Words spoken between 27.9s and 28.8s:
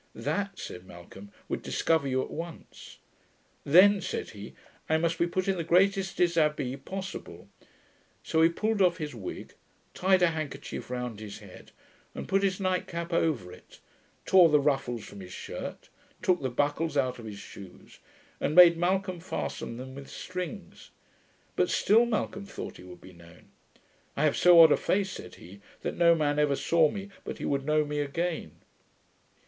again.'